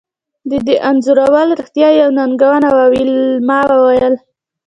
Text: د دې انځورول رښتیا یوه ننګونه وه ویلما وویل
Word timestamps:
د 0.49 0.51
دې 0.67 0.75
انځورول 0.89 1.49
رښتیا 1.59 1.89
یوه 1.99 2.13
ننګونه 2.17 2.67
وه 2.75 2.85
ویلما 2.93 3.59
وویل 3.67 4.15